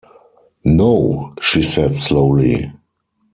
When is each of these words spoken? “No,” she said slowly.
“No,” 0.65 1.31
she 1.39 1.61
said 1.61 1.93
slowly. 1.93 2.71